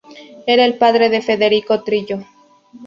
Era 0.47 0.65
el 0.65 0.79
padre 0.79 1.09
de 1.11 1.21
Federico 1.21 1.83
Trillo. 1.83 2.21